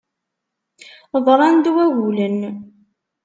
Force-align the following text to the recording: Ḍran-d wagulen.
Ḍran-d 1.25 1.65
wagulen. 1.75 2.39